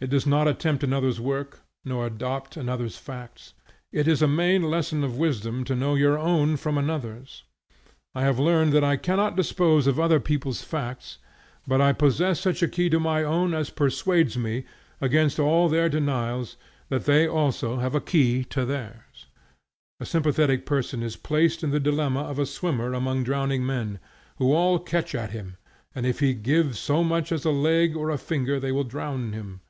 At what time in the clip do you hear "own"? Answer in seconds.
6.16-6.56, 13.24-13.52